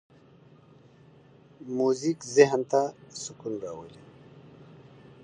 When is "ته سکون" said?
2.71-3.53